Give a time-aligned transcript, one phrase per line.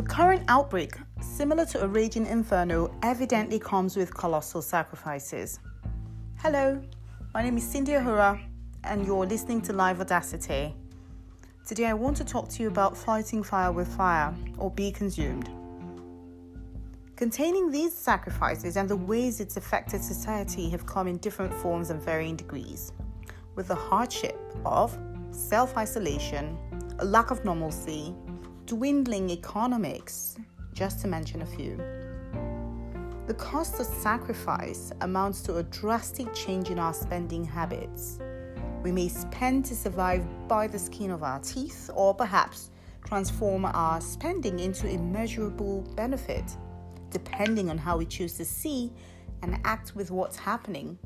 [0.00, 5.60] The current outbreak, similar to a raging inferno, evidently comes with colossal sacrifices.
[6.36, 6.80] Hello,
[7.34, 8.40] my name is Cindy Ahura,
[8.84, 10.74] and you're listening to Live Audacity.
[11.66, 15.50] Today, I want to talk to you about fighting fire with fire, or be consumed.
[17.14, 22.00] Containing these sacrifices and the ways it's affected society have come in different forms and
[22.00, 22.94] varying degrees,
[23.54, 24.98] with the hardship of
[25.30, 26.56] self isolation,
[27.00, 28.14] a lack of normalcy,
[28.70, 30.36] dwindling economics,
[30.74, 31.76] just to mention a few.
[33.26, 38.20] The cost of sacrifice amounts to a drastic change in our spending habits.
[38.84, 42.70] We may spend to survive by the skin of our teeth, or perhaps
[43.04, 46.44] transform our spending into immeasurable benefit,
[47.10, 48.92] depending on how we choose to see
[49.42, 50.96] and act with what's happening.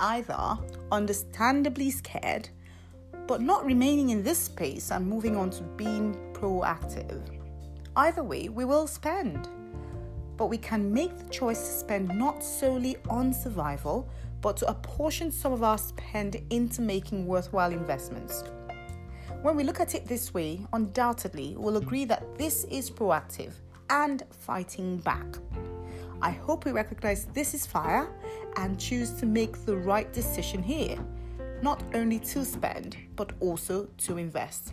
[0.00, 0.58] Either
[0.92, 2.50] understandably scared
[3.26, 7.20] but not remaining in this space and moving on to being proactive.
[7.96, 9.48] Either way, we will spend.
[10.36, 14.08] But we can make the choice to spend not solely on survival,
[14.40, 18.44] but to apportion some of our spend into making worthwhile investments.
[19.42, 23.52] When we look at it this way, undoubtedly we'll agree that this is proactive
[23.90, 25.26] and fighting back.
[26.22, 28.08] I hope we recognize this is fire
[28.56, 30.98] and choose to make the right decision here
[31.62, 34.72] not only to spend, but also to invest.